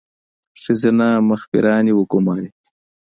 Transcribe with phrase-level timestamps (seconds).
[0.61, 2.49] ښځینه مخبرانې وګوماري.